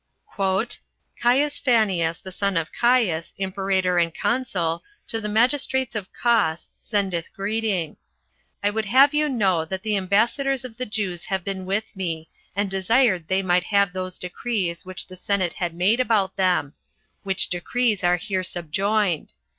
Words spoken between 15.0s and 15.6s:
the senate